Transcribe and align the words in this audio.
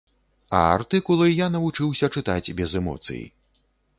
А 0.59 0.61
артыкулы 0.77 1.27
я 1.33 1.49
навучыўся 1.57 2.09
чытаць 2.17 2.53
без 2.61 2.69
эмоцый. 2.83 3.23